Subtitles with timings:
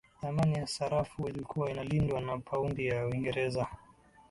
[0.21, 3.67] thamani ya sarafu ilikuwa inalindwa na paundi ya uingereza